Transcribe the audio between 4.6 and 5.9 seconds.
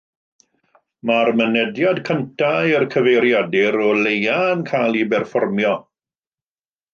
cael ei berfformio